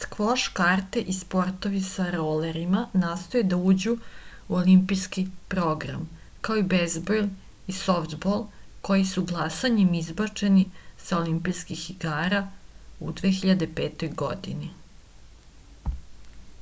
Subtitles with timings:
[0.00, 3.94] skvoš karate i sportovi sa rolerima nastoje da uđu
[4.54, 5.24] u olimpijski
[5.56, 6.04] program
[6.48, 7.26] kao i bejzbol
[7.74, 8.46] i softbol
[8.90, 10.64] koji su glasanjem izbačeni
[11.08, 12.44] sa olimpijskih igara
[13.10, 14.08] u 2005.
[14.24, 14.74] godini